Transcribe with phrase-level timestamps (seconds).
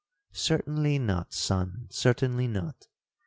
[0.31, 2.87] '—'Certainly not, son, certainly not.